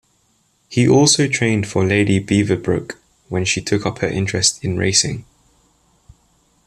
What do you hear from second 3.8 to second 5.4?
up her interest in racing.